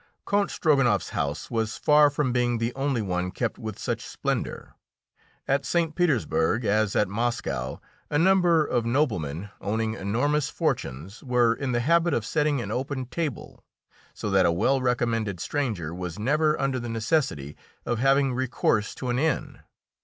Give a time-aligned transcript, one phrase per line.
[0.25, 4.73] Count Strogonoff's house was far from being the only one kept with such splendour.
[5.47, 5.93] At St.
[5.93, 12.15] Petersburg, as at Moscow, a number of noblemen owning enormous fortunes were in the habit
[12.15, 13.63] of setting an open table,
[14.11, 17.55] so that a well recommended stranger was never under the necessity
[17.85, 19.59] of having recourse to an inn.